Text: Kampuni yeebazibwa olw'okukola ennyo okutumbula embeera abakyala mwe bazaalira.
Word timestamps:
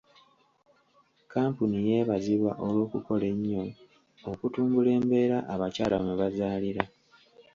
Kampuni 1.31 1.77
yeebazibwa 1.87 2.51
olw'okukola 2.65 3.25
ennyo 3.33 3.63
okutumbula 4.31 4.89
embeera 4.97 5.37
abakyala 5.53 5.95
mwe 6.03 6.13
bazaalira. 6.21 6.83